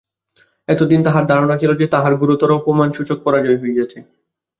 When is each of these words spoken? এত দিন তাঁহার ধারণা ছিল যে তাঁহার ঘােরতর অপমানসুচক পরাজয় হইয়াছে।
এত 0.67 0.81
দিন 0.91 0.99
তাঁহার 1.03 1.25
ধারণা 1.31 1.55
ছিল 1.57 1.71
যে 1.75 1.85
তাঁহার 1.87 2.13
ঘােরতর 2.19 2.49
অপমানসুচক 2.57 3.17
পরাজয় 3.25 3.57
হইয়াছে। 3.61 3.97